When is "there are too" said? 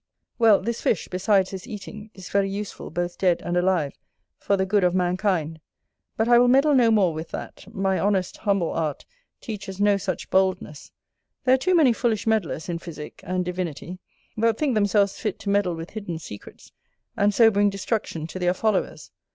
11.43-11.75